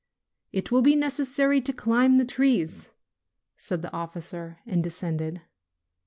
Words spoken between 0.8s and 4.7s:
be necessary to climb the trees," said the officer,